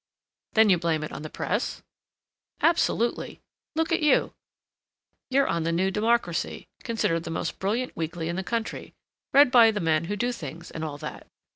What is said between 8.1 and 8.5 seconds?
in the